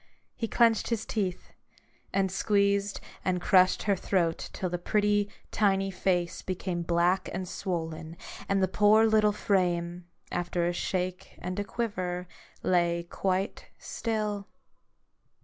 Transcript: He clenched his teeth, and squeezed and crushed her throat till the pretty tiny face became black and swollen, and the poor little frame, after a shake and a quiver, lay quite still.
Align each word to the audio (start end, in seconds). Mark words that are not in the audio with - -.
He 0.35 0.47
clenched 0.47 0.89
his 0.89 1.05
teeth, 1.05 1.51
and 2.11 2.31
squeezed 2.31 2.99
and 3.23 3.39
crushed 3.39 3.83
her 3.83 3.95
throat 3.95 4.49
till 4.51 4.67
the 4.67 4.79
pretty 4.79 5.29
tiny 5.51 5.91
face 5.91 6.41
became 6.41 6.81
black 6.81 7.29
and 7.31 7.47
swollen, 7.47 8.17
and 8.49 8.63
the 8.63 8.67
poor 8.67 9.05
little 9.05 9.31
frame, 9.31 10.07
after 10.31 10.65
a 10.65 10.73
shake 10.73 11.35
and 11.37 11.59
a 11.59 11.63
quiver, 11.63 12.27
lay 12.63 13.03
quite 13.11 13.67
still. 13.77 14.47